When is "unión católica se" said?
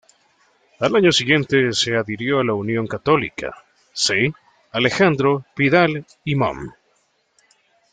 2.55-4.33